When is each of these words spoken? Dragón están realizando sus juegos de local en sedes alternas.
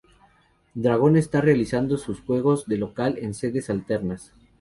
Dragón 0.73 1.15
están 1.15 1.43
realizando 1.43 1.95
sus 1.95 2.21
juegos 2.21 2.65
de 2.65 2.77
local 2.77 3.19
en 3.19 3.35
sedes 3.35 3.69
alternas. 3.69 4.33